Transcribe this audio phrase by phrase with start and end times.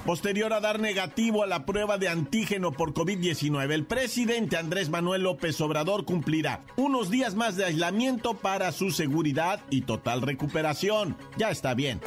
[0.05, 5.23] Posterior a dar negativo a la prueba de antígeno por COVID-19, el presidente Andrés Manuel
[5.23, 11.17] López Obrador cumplirá unos días más de aislamiento para su seguridad y total recuperación.
[11.37, 12.01] Ya está bien.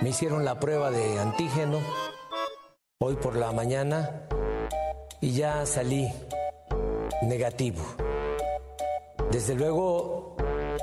[0.00, 1.78] Me hicieron la prueba de antígeno
[2.98, 4.22] hoy por la mañana
[5.20, 6.08] y ya salí
[7.22, 7.80] negativo.
[9.30, 10.36] Desde luego,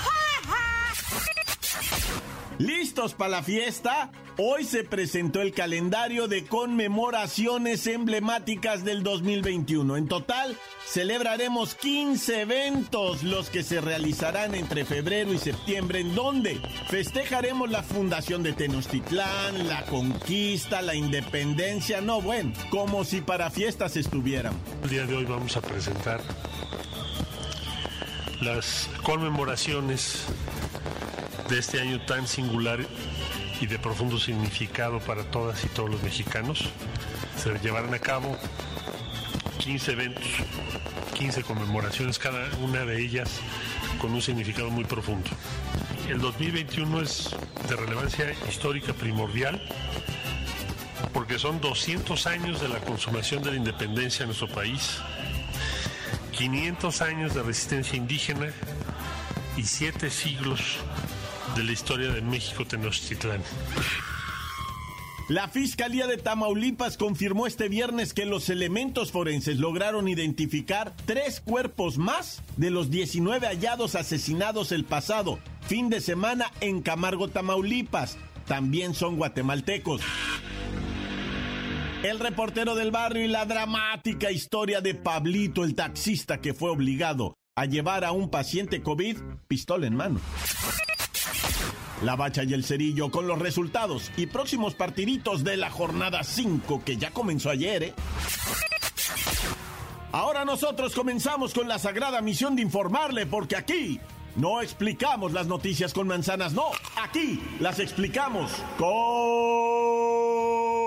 [2.59, 4.13] ¿Listos para la fiesta?
[4.37, 9.97] Hoy se presentó el calendario de conmemoraciones emblemáticas del 2021.
[9.97, 10.57] En total,
[10.87, 17.83] celebraremos 15 eventos, los que se realizarán entre febrero y septiembre, en donde festejaremos la
[17.83, 24.55] fundación de Tenochtitlán, la conquista, la independencia, no bueno, como si para fiestas estuvieran.
[24.85, 26.21] El día de hoy vamos a presentar
[28.45, 30.27] las conmemoraciones
[31.49, 32.79] de este año tan singular
[33.61, 36.69] y de profundo significado para todas y todos los mexicanos.
[37.43, 38.37] Se llevarán a cabo
[39.59, 40.25] 15 eventos,
[41.15, 43.31] 15 conmemoraciones, cada una de ellas
[43.99, 45.31] con un significado muy profundo.
[46.09, 47.35] El 2021 es
[47.67, 49.63] de relevancia histórica primordial
[51.15, 54.99] porque son 200 años de la consumación de la independencia en nuestro país,
[56.45, 58.53] 500 años de resistencia indígena
[59.57, 60.61] y 7 siglos
[61.57, 63.41] de la historia de México Tenochtitlán.
[65.29, 71.97] La Fiscalía de Tamaulipas confirmó este viernes que los elementos forenses lograron identificar tres cuerpos
[71.97, 78.19] más de los 19 hallados asesinados el pasado fin de semana en Camargo, Tamaulipas.
[78.47, 80.03] También son guatemaltecos.
[82.05, 87.39] El reportero del barrio y la dramática historia de Pablito, el taxista que fue obligado
[87.57, 89.17] a llevar a un paciente COVID
[89.49, 90.21] pistola en mano.
[92.03, 96.83] La Bacha y el Cerillo con los resultados y próximos partiditos de la jornada 5
[96.85, 97.85] que ya comenzó ayer.
[97.85, 97.95] ¿eh?
[100.13, 103.99] Ahora nosotros comenzamos con la sagrada misión de informarle porque aquí
[104.37, 106.67] no explicamos las noticias con manzanas, no,
[107.03, 110.84] aquí las explicamos con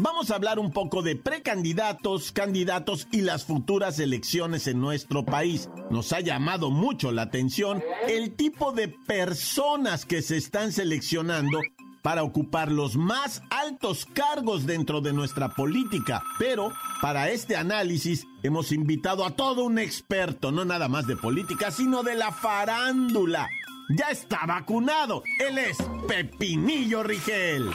[0.00, 5.68] Vamos a hablar un poco de precandidatos, candidatos y las futuras elecciones en nuestro país.
[5.90, 11.58] Nos ha llamado mucho la atención el tipo de personas que se están seleccionando
[12.00, 16.22] para ocupar los más altos cargos dentro de nuestra política.
[16.38, 16.72] Pero
[17.02, 22.04] para este análisis hemos invitado a todo un experto, no nada más de política, sino
[22.04, 23.48] de la farándula.
[23.98, 25.24] Ya está vacunado.
[25.44, 27.72] Él es Pepinillo Rigel.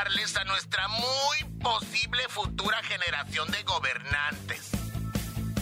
[0.00, 4.70] A nuestra muy posible futura generación de gobernantes.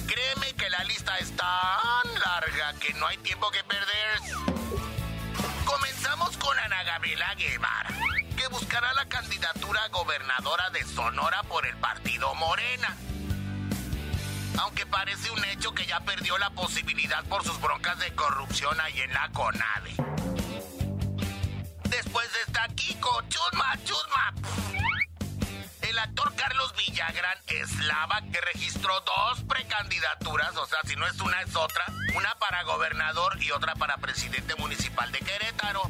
[0.06, 4.20] Créeme que la lista es tan larga que no hay tiempo que perder.
[5.64, 7.88] Comenzamos con Ana Gabriela Guevara,
[8.36, 12.94] que buscará la candidatura gobernadora de Sonora por el partido Morena.
[14.58, 19.00] Aunque parece un hecho que ya perdió la posibilidad por sus broncas de corrupción ahí
[19.00, 20.15] en la CONADE.
[23.06, 24.35] Kiko, chusma, chusma.
[25.82, 31.41] El actor Carlos Villagrán Eslava, que registró dos precandidaturas, o sea, si no es una
[31.43, 31.85] es otra,
[32.17, 35.82] una para gobernador y otra para presidente municipal de Querétaro.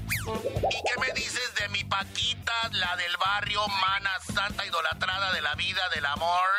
[0.71, 5.55] ¿Y qué me dices de mi Paquita, la del barrio, mana santa idolatrada de la
[5.55, 6.51] vida, del amor?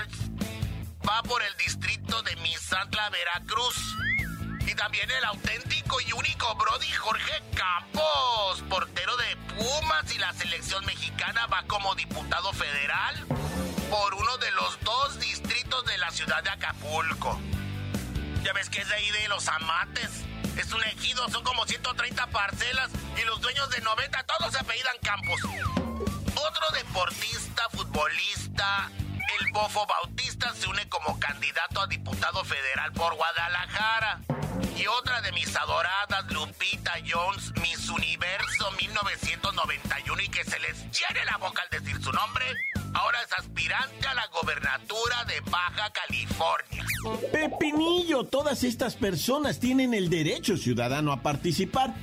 [1.08, 3.76] Va por el distrito de Misantla, Veracruz.
[4.78, 11.48] También el auténtico y único Brody Jorge Campos, portero de Pumas y la selección mexicana
[11.48, 13.26] va como diputado federal
[13.90, 17.40] por uno de los dos distritos de la ciudad de Acapulco.
[18.44, 20.24] Ya ves que es de ahí de los amates.
[20.56, 24.96] Es un ejido, son como 130 parcelas y los dueños de 90 todos se apellidan
[25.02, 25.42] Campos.
[25.44, 28.92] Otro deportista, futbolista,
[29.40, 34.22] el Bofo Bautista se une como candidato a diputado federal por Guadalajara.
[34.78, 41.26] Y otra de mis adoradas, Lupita Jones, Miss Universo 1991, y que se les llene
[41.26, 42.46] la boca al decir su nombre,
[42.94, 46.86] ahora es aspirante a la gobernatura de Baja California.
[47.32, 51.94] Pepinillo, todas estas personas tienen el derecho ciudadano a participar.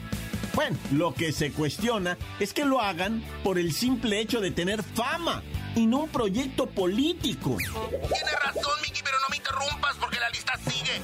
[0.55, 4.83] Bueno, lo que se cuestiona es que lo hagan por el simple hecho de tener
[4.83, 5.43] fama
[5.75, 7.56] y no un proyecto político.
[7.59, 11.01] Tiene razón, Miki, pero no me interrumpas porque la lista sigue.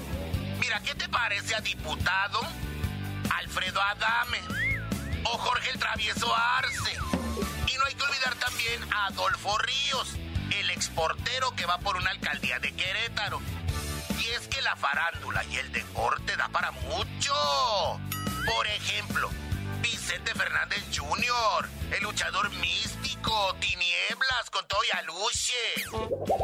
[0.60, 2.40] Mira, ¿qué te parece a diputado
[3.34, 4.38] Alfredo Adame
[5.24, 6.92] o Jorge el Travieso Arce?
[7.66, 10.16] Y no hay que olvidar también a Adolfo Ríos,
[10.58, 13.40] el exportero que va por una alcaldía de Querétaro.
[14.18, 17.34] Y es que la farándula y el deporte da para mucho.
[18.54, 19.30] Por ejemplo,
[19.80, 25.54] Vicente Fernández Jr., el luchador místico, Tinieblas con todo y aluche,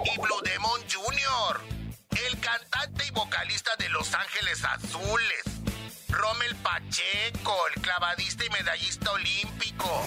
[0.04, 1.85] y Blue Demon Jr.,
[2.24, 5.44] el cantante y vocalista de Los Ángeles Azules,
[6.08, 10.04] Rommel Pacheco, el clavadista y medallista olímpico,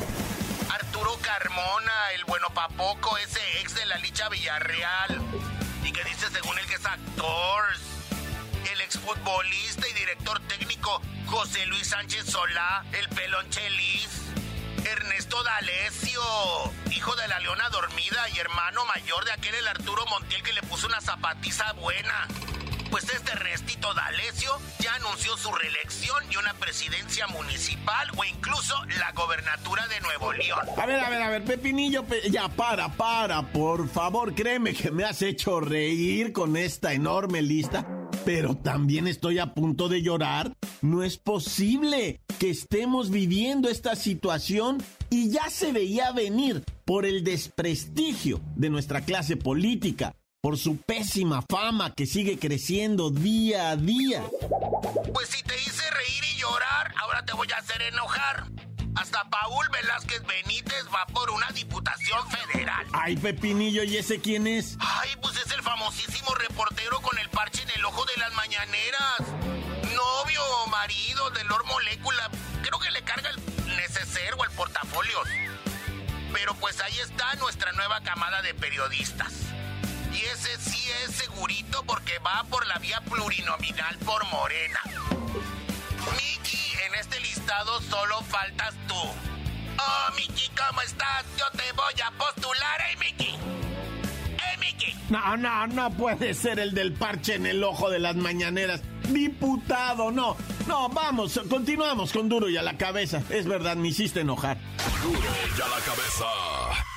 [0.69, 5.21] Arturo Carmona, el bueno papoco, ese ex de la Licha Villarreal,
[5.83, 7.65] y que dice según él que es actor,
[8.71, 14.09] el exfutbolista y director técnico José Luis Sánchez Solá, el pelón Chelis,
[14.91, 16.21] Ernesto D'Alessio,
[16.95, 20.61] hijo de la leona dormida y hermano mayor de aquel el Arturo Montiel que le
[20.63, 22.27] puso una zapatiza buena.
[22.89, 29.11] Pues este restito D'Alessio ya anunció su reelección y una presidencia municipal o incluso la
[29.11, 30.61] gobernatura de Nuevo León.
[30.75, 34.89] A ver, a ver, a ver, Pepinillo, pe- ya para, para, por favor, créeme que
[34.89, 37.85] me has hecho reír con esta enorme lista,
[38.25, 40.51] pero también estoy a punto de llorar.
[40.81, 47.25] No es posible que estemos viviendo esta situación y ya se veía venir por el
[47.25, 54.23] desprestigio de nuestra clase política, por su pésima fama que sigue creciendo día a día.
[55.13, 58.45] Pues si te hice reír y llorar, ahora te voy a hacer enojar.
[58.95, 62.85] Hasta Paul Velázquez Benítez va por una diputación federal.
[62.93, 64.77] Ay, Pepinillo, ¿y ese quién es?
[64.79, 69.68] Ay, pues es el famosísimo reportero con el parche en el ojo de las mañaneras.
[69.99, 72.29] Novio o marido de Lord Molécula.
[72.61, 75.19] Creo que le carga el neceser o el portafolio.
[76.31, 79.33] Pero pues ahí está nuestra nueva camada de periodistas.
[80.13, 84.79] Y ese sí es segurito porque va por la vía plurinominal por Morena.
[86.15, 88.95] Miki, en este listado solo faltas tú.
[88.95, 91.25] Oh, Miki, ¿cómo estás?
[91.37, 93.37] Yo te voy a postular, ¿eh, Miki?
[95.09, 98.81] No, no, no puede ser el del parche en el ojo de las mañaneras.
[99.09, 100.37] Diputado, no.
[100.67, 103.23] No, vamos, continuamos con duro y a la cabeza.
[103.29, 104.57] Es verdad, me hiciste enojar.
[105.01, 106.88] Duro y a la cabeza.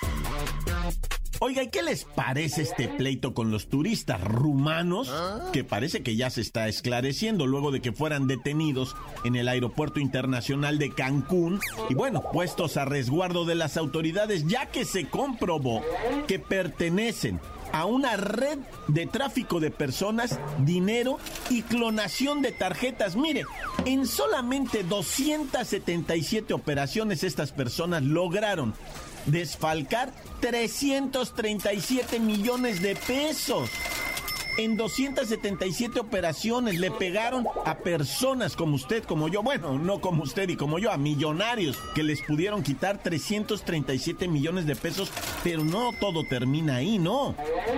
[1.45, 5.13] Oiga, ¿y qué les parece este pleito con los turistas rumanos?
[5.53, 8.95] Que parece que ya se está esclareciendo luego de que fueran detenidos
[9.25, 11.59] en el aeropuerto internacional de Cancún
[11.91, 15.83] y bueno, puestos a resguardo de las autoridades ya que se comprobó
[16.29, 17.41] que pertenecen
[17.73, 21.19] a una red de tráfico de personas, dinero
[21.51, 23.17] y clonación de tarjetas.
[23.17, 23.45] Mire,
[23.85, 28.75] en solamente 277 operaciones estas personas lograron
[29.27, 33.71] desfalcar 337 millones de pesos.
[34.59, 36.79] En 277 operaciones.
[36.79, 39.43] Le pegaron a personas como usted, como yo.
[39.43, 44.67] Bueno, no como usted y como yo, a millonarios que les pudieron quitar 337 millones
[44.67, 45.11] de pesos.
[45.43, 47.35] Pero no todo termina ahí, no.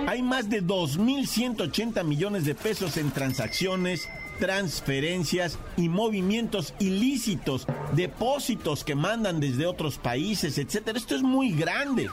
[0.07, 4.07] Hay más de 2.180 millones de pesos en transacciones
[4.39, 10.97] transferencias y movimientos ilícitos, depósitos que mandan desde otros países, etcétera.
[10.97, 12.09] Esto es muy grande.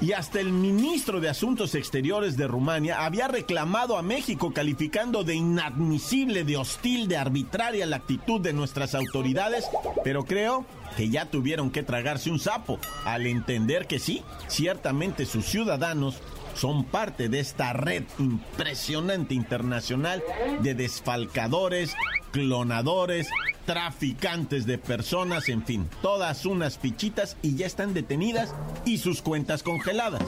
[0.00, 5.34] Y hasta el ministro de Asuntos Exteriores de Rumania había reclamado a México calificando de
[5.34, 9.66] inadmisible, de hostil, de arbitraria la actitud de nuestras autoridades,
[10.04, 10.64] pero creo
[10.96, 16.16] que ya tuvieron que tragarse un sapo al entender que sí, ciertamente sus ciudadanos
[16.58, 20.22] son parte de esta red impresionante internacional
[20.60, 21.94] de desfalcadores,
[22.32, 23.28] clonadores,
[23.64, 29.62] traficantes de personas, en fin, todas unas fichitas y ya están detenidas y sus cuentas
[29.62, 30.22] congeladas.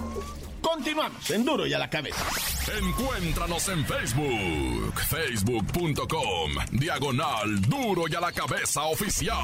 [0.60, 2.24] Continuamos en Duro y a la cabeza.
[2.78, 9.36] Encuéntranos en Facebook, facebook.com, diagonal Duro y a la cabeza oficial.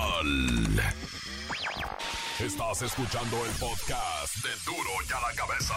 [2.39, 5.75] Estás escuchando el podcast de Duro y a la cabeza.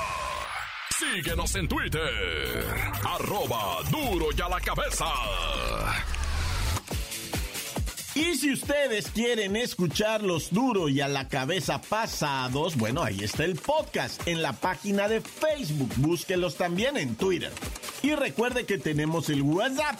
[0.99, 2.65] Síguenos en Twitter.
[3.05, 5.05] Arroba duro y a la cabeza.
[8.15, 13.45] Y si ustedes quieren escuchar los duro y a la cabeza pasados, bueno, ahí está
[13.45, 15.93] el podcast en la página de Facebook.
[15.95, 17.53] Búsquelos también en Twitter.
[18.01, 19.97] Y recuerde que tenemos el WhatsApp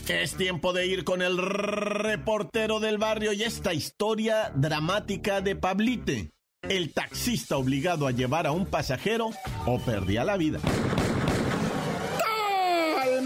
[0.08, 6.32] Es tiempo de ir con el reportero del barrio y esta historia dramática de Pablite.
[6.62, 9.30] El taxista obligado a llevar a un pasajero
[9.66, 10.60] o perdía la vida.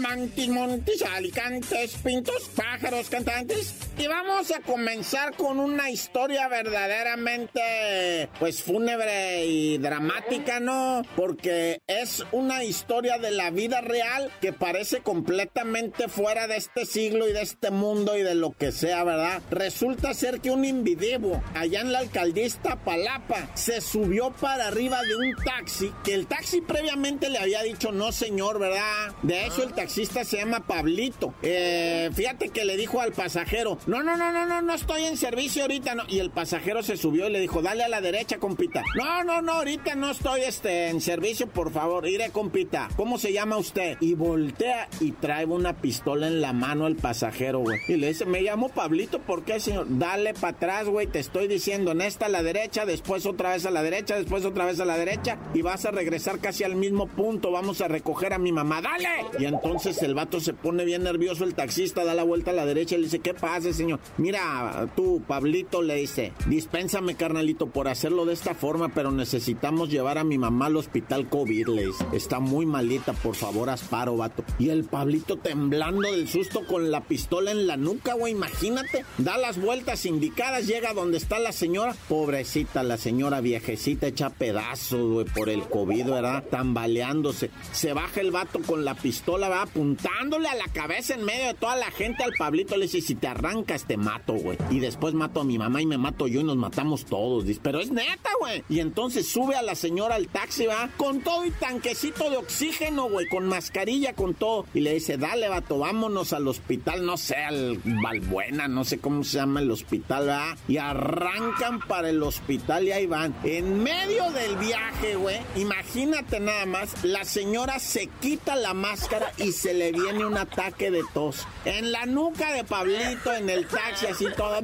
[0.08, 3.74] Montis, alicantes, pintos, pájaros, cantantes.
[3.98, 11.02] Y vamos a comenzar con una historia verdaderamente, pues, fúnebre y dramática, ¿no?
[11.14, 17.28] Porque es una historia de la vida real que parece completamente fuera de este siglo
[17.28, 19.42] y de este mundo y de lo que sea, ¿verdad?
[19.50, 25.16] Resulta ser que un individuo allá en la alcaldista Palapa se subió para arriba de
[25.16, 29.12] un taxi que el taxi previamente le había dicho no, señor, ¿verdad?
[29.22, 31.34] De hecho, el taxi se llama Pablito.
[31.42, 35.16] Eh, fíjate que le dijo al pasajero, no, no, no, no, no, no estoy en
[35.16, 35.96] servicio ahorita.
[36.08, 38.82] Y el pasajero se subió y le dijo, dale a la derecha, compita.
[38.96, 42.06] No, no, no, ahorita no estoy este, en servicio, por favor.
[42.06, 42.88] Iré, compita.
[42.96, 43.96] ¿Cómo se llama usted?
[44.00, 47.78] Y voltea y trae una pistola en la mano al pasajero, güey.
[47.88, 49.86] Y le dice, me llamo Pablito, ¿por qué, señor?
[49.88, 53.64] Dale para atrás, güey, te estoy diciendo, en esta a la derecha, después otra vez
[53.64, 56.74] a la derecha, después otra vez a la derecha, y vas a regresar casi al
[56.74, 59.08] mismo punto, vamos a recoger a mi mamá, dale.
[59.38, 62.66] Y entonces el vato se pone bien nervioso, el taxista da la vuelta a la
[62.66, 64.00] derecha y le dice, ¿qué pasa, señor?
[64.18, 70.18] Mira, tú, Pablito, le dice, dispénsame, carnalito, por hacerlo de esta forma, pero necesitamos llevar
[70.18, 72.04] a mi mamá al hospital COVID, le dice.
[72.12, 74.44] Está muy malita, por favor, asparo, vato.
[74.58, 79.04] Y el Pablito temblando del susto con la pistola en la nuca, güey, imagínate.
[79.16, 81.94] Da las vueltas indicadas, llega donde está la señora.
[82.08, 86.44] Pobrecita, la señora viejecita hecha pedazos, güey, por el COVID, ¿verdad?
[86.50, 87.50] Tambaleándose.
[87.72, 91.54] Se baja el vato con la pistola, va apuntándole a la cabeza en medio de
[91.54, 92.76] toda la gente al Pablito.
[92.76, 94.58] Le dice, si te arrancas, te mato, güey.
[94.70, 97.44] Y después mato a mi mamá y me mato yo y nos matamos todos.
[97.44, 98.64] Dice, pero es neta, güey.
[98.68, 103.08] Y entonces sube a la señora al taxi, va, con todo y tanquecito de oxígeno,
[103.08, 104.66] güey, con mascarilla, con todo.
[104.74, 109.22] Y le dice, dale, vato, vámonos al hospital, no sé, al Valbuena, no sé cómo
[109.22, 110.56] se llama el hospital, va.
[110.66, 113.32] Y arrancan para el hospital y ahí van.
[113.44, 119.52] En medio del viaje, güey, imagínate nada más, la señora se quita la máscara y
[119.52, 121.46] se le viene un ataque de tos.
[121.64, 124.58] En la nuca de Pablito, en el taxi, así todo.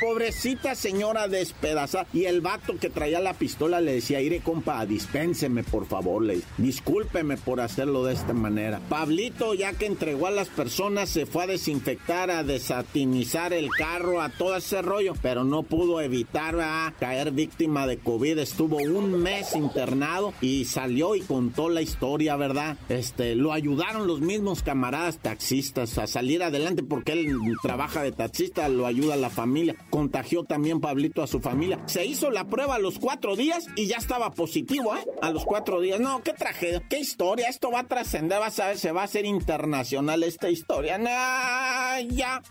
[0.00, 2.06] Pobrecita señora despedazada.
[2.12, 6.40] Y el vato que traía la pistola le decía, iré compa, dispénseme por favor, le
[6.58, 8.80] discúlpeme por hacerlo de esta manera.
[8.88, 14.20] Pablito, ya que entregó a las personas, se fue a desinfectar, a desatinizar el carro,
[14.20, 18.38] a todo ese rollo, pero no pudo evitar a caer víctima de COVID.
[18.38, 22.76] Estuvo un mes internado y salió y contó la historia, ¿verdad?
[22.88, 28.68] Este, lo ayudaron los mismos camaradas taxistas a salir adelante porque él trabaja de taxista,
[28.68, 29.76] lo ayuda a la familia.
[29.90, 31.80] Contagió también Pablito a su familia.
[31.86, 35.04] Se hizo la prueba a los cuatro días y ya estaba positivo, ¿eh?
[35.22, 36.00] A los cuatro días.
[36.00, 37.48] No, qué tragedia, qué historia.
[37.48, 40.98] Esto va a trascender, vas a ver, se va a hacer internacional esta historia.
[40.98, 42.42] Nah, ya.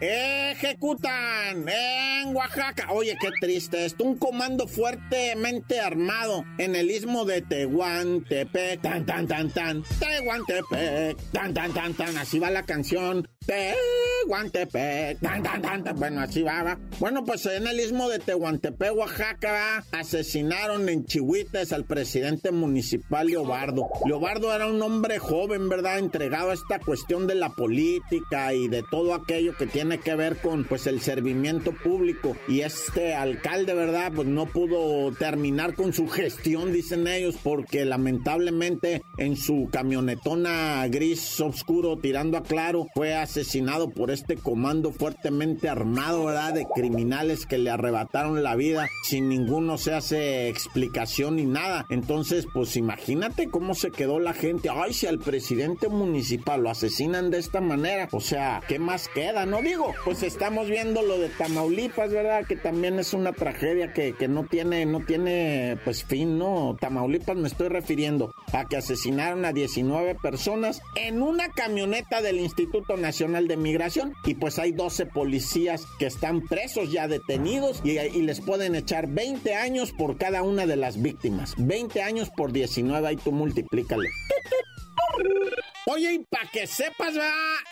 [0.00, 2.88] Ejecutan en Oaxaca.
[2.90, 4.04] Oye, qué triste esto.
[4.04, 8.80] Un comando fuertemente armado en el istmo de Tehuantepec.
[8.80, 9.84] Tan, tan, tan, tan.
[10.10, 11.16] Tehuantepec.
[11.32, 12.18] Tan, tan, tan, tan.
[12.18, 13.28] Así va la canción.
[13.46, 15.18] Tehuantepec.
[15.96, 21.84] Bueno, así va, Bueno, pues en el istmo de Tehuantepec, Oaxaca, asesinaron en Chihuites al
[21.84, 23.88] presidente municipal Leobardo.
[24.06, 25.98] Leobardo era un hombre joven, ¿verdad?
[25.98, 30.36] Entregado a esta cuestión de la política y de todo aquello que tiene que ver
[30.36, 32.36] con, pues, el servimiento público.
[32.46, 34.12] Y este alcalde, ¿verdad?
[34.14, 41.40] Pues no pudo terminar con su gestión, dicen ellos, porque lamentablemente en su camionetona gris
[41.40, 46.52] oscuro tirando a claro fue asesinado por este comando fuertemente armado, ¿verdad?
[46.52, 51.86] De criminales que le arrebataron la vida sin ninguno se hace explicación ni nada.
[51.90, 54.68] Entonces, pues imagínate cómo se quedó la gente.
[54.68, 59.46] Ay, si al presidente municipal lo asesinan de esta manera, o sea, ¿qué más queda?
[59.46, 62.44] No digo, pues estamos viendo lo de Tamaulipas, ¿verdad?
[62.46, 66.76] Que también es una tragedia que, que no tiene, no tiene, pues fin, ¿no?
[66.80, 72.96] Tamaulipas me estoy refiriendo a que asesinaron a 19 personas en una camioneta del Instituto
[72.96, 78.40] Nacional de Migración y pues hay 12 policías que están presos ya detenidos y, les
[78.40, 81.54] pueden echar 20 años por cada una de las víctimas.
[81.58, 84.08] 20 años por 19, ahí tú multiplícale.
[85.86, 87.14] Oye, y para que sepas,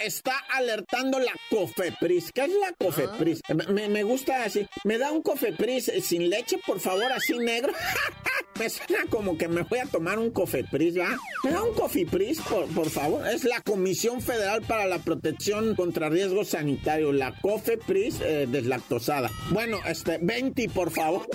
[0.05, 2.31] está alertando la Cofepris.
[2.33, 3.41] ¿Qué es la Cofepris?
[3.49, 3.55] Ah.
[3.73, 4.67] Me, gusta así.
[4.85, 7.73] ¿Me da un Cofepris sin leche, por favor, así negro?
[8.59, 11.17] me suena como que me voy a tomar un Cofepris, ¿va?
[11.45, 13.27] ¿Me da un Cofipris, por, por favor?
[13.29, 19.31] Es la Comisión Federal para la Protección contra Riesgos Sanitarios, la Cofepris eh, deslactosada.
[19.51, 21.27] Bueno, este, 20, por favor.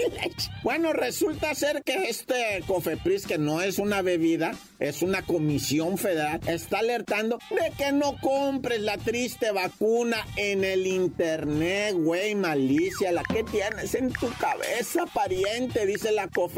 [0.62, 6.40] bueno, resulta ser que este Cofepris, que no es una bebida, es una comisión federal
[6.46, 13.12] está alertando de que no compres la triste vacuna en el internet, güey, malicia.
[13.12, 16.57] La que tienes en tu cabeza, pariente, dice la Cofepris.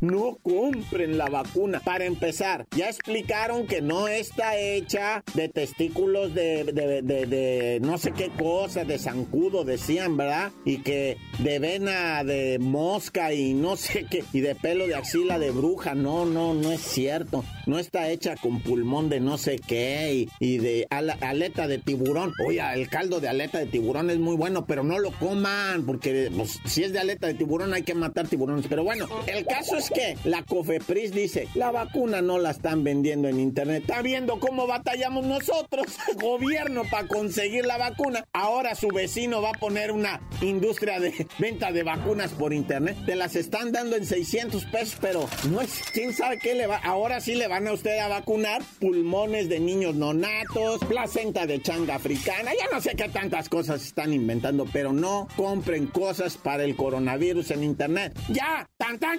[0.00, 1.80] No compren la vacuna.
[1.80, 8.12] Para empezar, ya explicaron que no está hecha de testículos de, de, de, no sé
[8.12, 10.52] qué cosa, de zancudo, decían, ¿verdad?
[10.64, 15.38] Y que de vena de mosca y no sé qué, y de pelo de axila
[15.38, 15.94] de bruja.
[15.94, 17.44] No, no, no es cierto.
[17.66, 22.32] No está hecha con pulmón de no sé qué y, de aleta de tiburón.
[22.46, 26.30] Oye, el caldo de aleta de tiburón es muy bueno, pero no lo coman, porque
[26.34, 28.66] pues, si es de aleta de tiburón hay que matar tiburones.
[28.68, 33.28] Pero bueno, el caso es que la Cofepris dice, la vacuna no la están vendiendo
[33.28, 33.82] en internet.
[33.82, 35.86] Está viendo cómo batallamos nosotros,
[36.20, 38.24] gobierno, para conseguir la vacuna.
[38.32, 42.96] Ahora su vecino va a poner una industria de venta de vacunas por internet.
[43.04, 46.76] Te las están dando en 600 pesos, pero no es, quién sabe qué le va.
[46.78, 51.96] Ahora sí le van a usted a vacunar pulmones de niños nonatos, placenta de changa
[51.96, 56.76] africana, ya no sé qué tantas cosas están inventando, pero no compren cosas para el
[56.76, 58.18] coronavirus en internet.
[58.28, 58.68] ¡Ya!
[58.76, 59.18] ¡Tan tan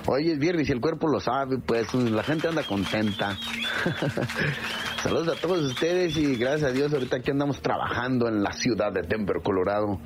[0.05, 3.36] Hoy es viernes y el cuerpo lo sabe, pues, la gente anda contenta.
[5.03, 8.91] Saludos a todos ustedes y gracias a Dios ahorita aquí andamos trabajando en la ciudad
[8.91, 9.97] de Denver, Colorado.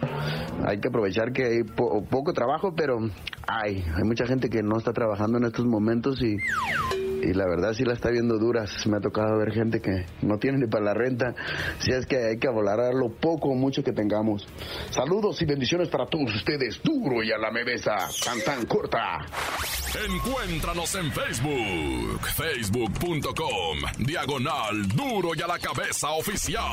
[0.67, 2.99] Hay que aprovechar que hay poco trabajo, pero
[3.47, 6.37] hay, hay mucha gente que no está trabajando en estos momentos y
[7.23, 8.85] y la verdad sí la está viendo duras.
[8.87, 11.33] Me ha tocado ver gente que no tiene ni para la renta.
[11.79, 14.47] Si es que hay que valorar lo poco o mucho que tengamos.
[14.89, 16.81] Saludos y bendiciones para todos ustedes.
[16.83, 17.95] Duro y a la mebesa.
[18.23, 19.25] Tan tan corta.
[20.09, 22.27] Encuéntranos en Facebook.
[22.35, 23.77] Facebook.com.
[23.99, 26.63] Diagonal Duro y a la cabeza oficial.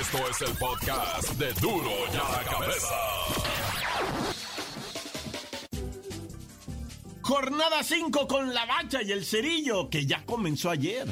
[0.00, 3.47] Esto es el podcast de Duro y a la cabeza.
[7.28, 11.06] Jornada 5 con la bacha y el cerillo, que ya comenzó ayer.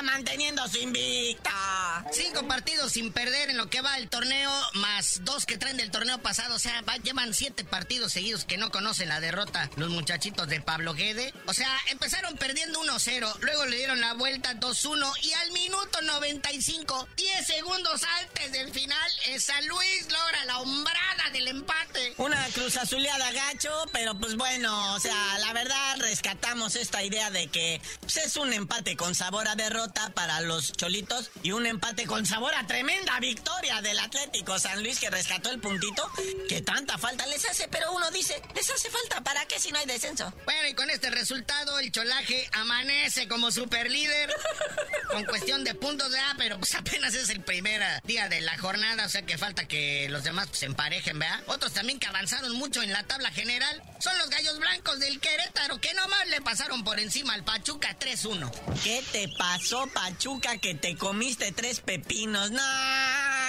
[0.00, 2.04] Tijuana manteniendo su invicta.
[2.12, 5.90] Cinco partidos sin perder en lo que va el torneo, más dos que traen del
[5.90, 6.54] torneo pasado.
[6.54, 10.94] O sea, llevan siete partidos seguidos que no conocen la derrota los muchachitos de Pablo
[10.94, 11.32] Guede.
[11.46, 17.08] O sea, empezaron perdiendo 1-0, luego le dieron la vuelta 2-1 y al minuto 95,
[17.16, 22.14] 10 segundos antes del final, San Luis logra la hombrada del empate.
[22.16, 27.48] Una cruz azuleada gacho, pero pues bueno, o sea, la verdad rescatamos esta idea de
[27.48, 32.06] que pues, es un empate con sabor a derrota para los cholitos y un empate
[32.06, 36.08] con sabor a tremenda victoria del Atlético San Luis que rescató el puntito
[36.48, 39.78] que tanta falta les hace, pero uno dice, les hace falta, ¿para qué si no
[39.78, 40.32] hay descenso?
[40.44, 44.34] Bueno, y con este resultado el cholaje amanece como super líder
[45.10, 46.34] con cuestión de puntos, ¿verdad?
[46.38, 50.08] Pero pues apenas es el primer día de la jornada, o sea que falta que
[50.08, 51.42] los demás pues, se emparejen, ¿verdad?
[51.46, 55.78] Otros también que avanzaron mucho en la tabla general son los gallos blancos del Querétaro,
[55.80, 58.50] que nomás le pasaron por encima al Pachuca 3-1.
[58.82, 62.50] ¿Qué te pasó, Pachuca, que te comiste tres pepinos?
[62.50, 62.60] No,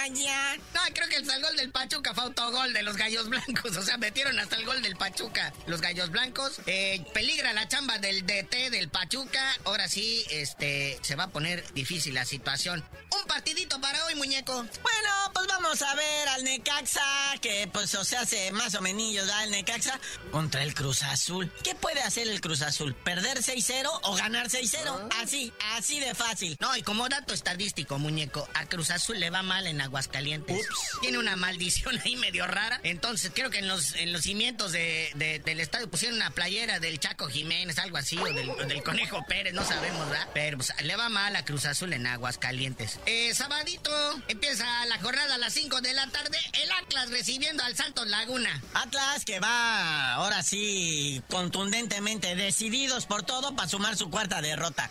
[0.08, 3.98] No, creo que el gol del Pachuca fue autogol de los gallos blancos, o sea,
[3.98, 5.52] metieron hasta el gol del Pachuca.
[5.66, 9.56] Los gallos blancos, eh, peligra la chamba del DT del Pachuca.
[9.64, 12.84] Ahora sí, este, se va a poner difícil la situación.
[13.10, 14.54] Un partidito para hoy, muñeco.
[14.54, 17.00] Bueno, pues vamos a ver al Necaxa,
[17.40, 18.92] que pues o sea, hace más o menos
[19.26, 19.98] da el Necaxa
[20.30, 21.50] contra el Cruz Azul.
[21.62, 22.94] ¿Qué puede hacer el Cruz Azul?
[22.94, 24.78] ¿Perder 6-0 o ganar 6-0?
[24.86, 25.08] Ah.
[25.22, 26.56] Así, así de fácil.
[26.60, 30.58] No, y como dato estadístico, muñeco, a Cruz Azul le va mal en Aguascalientes.
[30.58, 31.00] Ups.
[31.02, 32.80] Tiene una maldición ahí medio rara.
[32.82, 37.28] Entonces, creo que en los, en los cimientos del estadio pusieron una playera del Chaco
[37.28, 40.28] Jiménez, algo así, o del, Conejo Pérez, no sabemos, ¿verdad?
[40.32, 42.98] Pero pues, le va mal a Cruz Azul en Aguascalientes.
[43.04, 43.90] Eh, sabadito,
[44.28, 46.38] empieza la jornada a las 5 de la tarde.
[46.62, 48.62] El Atlas recibiendo al Santos Laguna.
[48.72, 54.90] Atlas que va ahora sí contundentemente decididos por todo para sumar su cuarta derrota.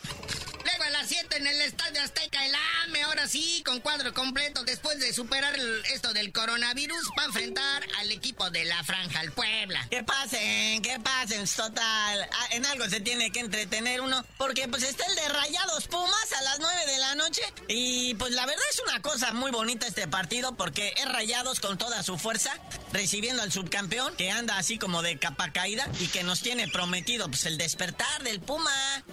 [0.91, 5.13] Las 7 en el Estadio Azteca, el AME, ahora sí, con cuadro completo, después de
[5.13, 5.57] superar
[5.93, 9.87] esto del coronavirus, va a enfrentar al equipo de la Franja, el Puebla.
[9.89, 12.29] Que pasen, que pasen, total.
[12.31, 16.33] Ah, en algo se tiene que entretener uno, porque pues está el de Rayados Pumas
[16.37, 17.41] a las 9 de la noche.
[17.67, 21.77] Y pues la verdad es una cosa muy bonita este partido, porque es Rayados con
[21.77, 22.53] toda su fuerza,
[22.91, 27.27] recibiendo al subcampeón, que anda así como de capa caída, y que nos tiene prometido
[27.27, 28.71] pues el despertar del Puma.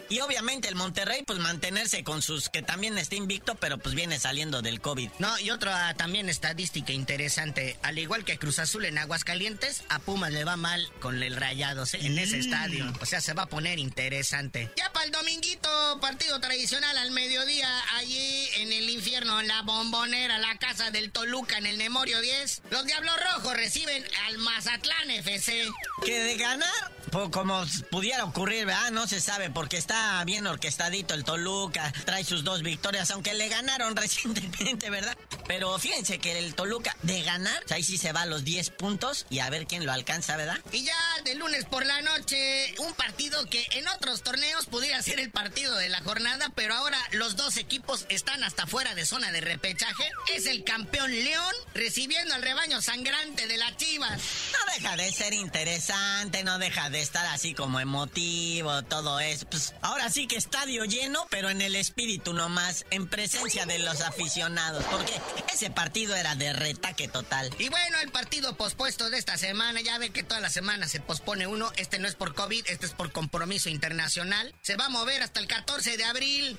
[0.09, 4.18] Y obviamente el Monterrey, pues mantenerse con sus que también está invicto, pero pues viene
[4.18, 5.11] saliendo del COVID.
[5.18, 7.76] No, y otra también estadística interesante.
[7.83, 11.92] Al igual que Cruz Azul en Aguascalientes, a Pumas le va mal con el Rayados
[11.92, 11.98] ¿eh?
[12.00, 12.40] en ese mm.
[12.40, 12.92] estadio.
[13.02, 14.72] O sea, se va a poner interesante.
[14.78, 15.68] Ya para el dominguito,
[16.00, 21.59] partido tradicional al mediodía, allí en el infierno, en la bombonera, la casa del Toluca,
[21.59, 22.62] en el Memorio 10.
[22.70, 25.68] Los Diablos Rojos reciben al Mazatlán FC.
[26.02, 28.90] Que de ganar, pues, como pudiera ocurrir, ¿verdad?
[28.90, 31.58] No se sabe porque está bien orquestadito el Toluca,
[32.05, 35.16] trae sus dos victorias, aunque le ganaron recientemente, ¿verdad?
[35.47, 39.27] Pero fíjense que el Toluca, de ganar, ahí sí se va a los 10 puntos
[39.31, 40.59] y a ver quién lo alcanza, ¿verdad?
[40.73, 45.21] Y ya de lunes por la noche, un partido que en otros torneos pudiera ser
[45.21, 49.33] el partido de la jornada, pero ahora los dos equipos están hasta fuera de zona
[49.33, 50.11] de repechaje.
[50.35, 54.21] Es el campeón León recibiendo al rebaño sangrante de las Chivas.
[54.53, 59.47] No deja de ser interesante, no deja de estar así como emotivo, todo eso.
[59.47, 64.01] Pues ahora sí que estadio lleno, pero en el espíritu nomás, en presencia de los
[64.01, 65.12] aficionados, porque
[65.53, 67.55] ese partido era de retaque total.
[67.59, 71.01] Y bueno, el partido pospuesto de esta semana, ya ve que toda la semana se
[71.01, 74.53] pospone uno, este no es por COVID, este es por compromiso internacional.
[74.62, 76.59] Se va a mover hasta el 14 de abril.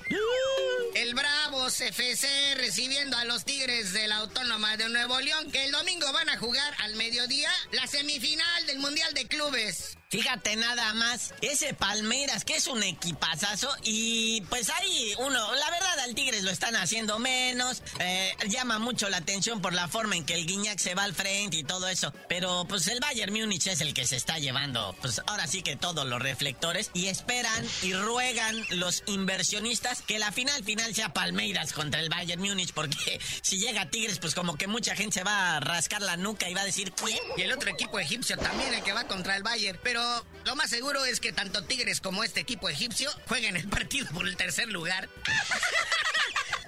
[0.94, 5.72] El Bravos FC recibiendo a los Tigres de la Autónoma de Nuevo León, que el
[5.72, 9.99] domingo van a jugar al mediodía la semifinal del Mundial de Clubes.
[10.10, 15.89] Fíjate nada más, ese Palmeiras que es un equipazazo y pues ahí uno, la verdad
[16.10, 20.24] al Tigres lo están haciendo menos, eh, llama mucho la atención por la forma en
[20.24, 23.68] que el Guiñac se va al frente y todo eso, pero pues el Bayern Múnich
[23.68, 27.64] es el que se está llevando, pues ahora sí que todos los reflectores y esperan
[27.82, 33.20] y ruegan los inversionistas que la final final sea Palmeiras contra el Bayern Múnich porque
[33.42, 36.54] si llega Tigres pues como que mucha gente se va a rascar la nuca y
[36.54, 37.20] va a decir ¿quién?
[37.36, 40.02] Y el otro equipo egipcio también el que va contra el Bayern, pero
[40.44, 44.26] lo más seguro es que tanto Tigres como este equipo egipcio jueguen el partido por
[44.26, 45.08] el tercer lugar.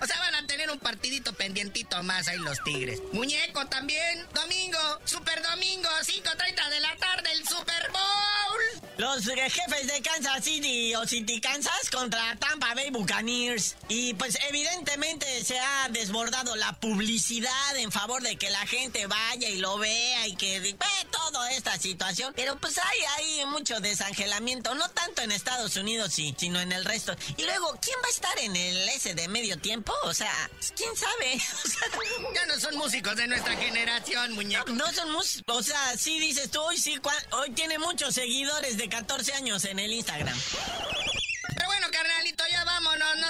[0.03, 3.01] O sea, van a tener un partidito pendientito más ahí los Tigres.
[3.13, 4.27] Muñeco también.
[4.35, 8.83] Domingo, Super Domingo, 5.30 de la tarde, el Super Bowl.
[8.99, 13.77] Los eh, jefes de Kansas City o City Kansas contra Tampa Bay Buccaneers.
[13.89, 19.49] Y pues evidentemente se ha desbordado la publicidad en favor de que la gente vaya
[19.49, 20.77] y lo vea y que ve
[21.13, 22.33] toda esta situación.
[22.35, 27.15] Pero pues hay, hay mucho desangelamiento, no tanto en Estados Unidos, sino en el resto.
[27.37, 29.92] Y luego, ¿quién va a estar en el S de medio tiempo?
[30.05, 31.39] O sea, ¿quién sabe?
[32.35, 34.71] ya no son músicos de nuestra generación, muñeco.
[34.73, 37.01] No, son músicos, o sea, sí dices tú, hoy sí,
[37.31, 40.37] hoy tiene muchos seguidores de 14 años en el Instagram.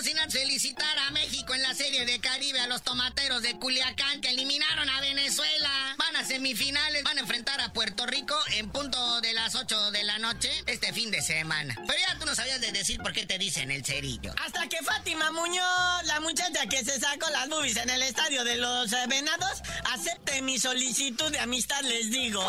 [0.02, 4.30] Sin felicitar a México en la serie de Caribe, a los tomateros de Culiacán que
[4.30, 5.94] eliminaron a Venezuela.
[5.96, 10.02] Van a semifinales, van a enfrentar a Puerto Rico en punto de las 8 de
[10.02, 11.76] la noche este fin de semana.
[11.86, 14.34] Pero ya tú no sabías de decir por qué te dicen el cerillo.
[14.44, 18.56] Hasta que Fátima Muñoz, la muchacha que se sacó las boobies en el estadio de
[18.56, 19.62] los eh, Venados,
[19.92, 22.48] acepte mi solicitud de amistad, les digo.